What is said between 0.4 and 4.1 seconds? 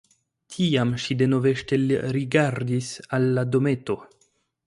Tiam ŝi denove ŝtelrigardis al la dometo.